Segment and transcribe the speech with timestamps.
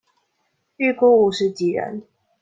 [0.79, 2.01] 預估五十幾人